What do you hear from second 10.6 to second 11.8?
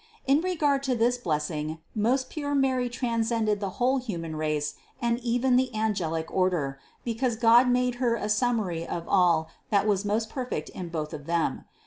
in both of them.